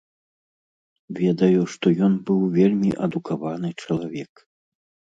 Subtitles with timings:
[1.19, 4.47] Ведаю, што ён быў вельмі адукаваны чалавек.